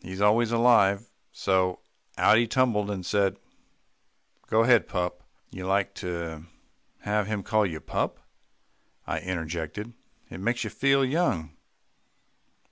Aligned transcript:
"He's 0.00 0.22
always 0.22 0.52
alive, 0.52 1.10
so 1.32 1.80
out 2.16 2.38
he 2.38 2.46
tumbled, 2.46 2.90
and 2.90 3.04
said, 3.04 3.36
'Go 4.46 4.62
ahead, 4.64 4.88
pup.'" 4.88 5.22
"You 5.50 5.66
like 5.66 5.92
to 5.96 6.44
have 7.00 7.26
him 7.26 7.42
call 7.42 7.66
you 7.66 7.78
pup," 7.80 8.18
I 9.06 9.18
interjected. 9.20 9.92
"It 10.30 10.40
makes 10.40 10.64
you 10.64 10.70
feel 10.70 11.04
young." 11.04 11.54